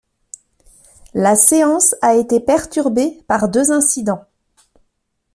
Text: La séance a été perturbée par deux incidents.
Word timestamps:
La 1.13 1.35
séance 1.35 1.93
a 2.01 2.15
été 2.15 2.39
perturbée 2.39 3.23
par 3.27 3.49
deux 3.49 3.69
incidents. 3.71 4.25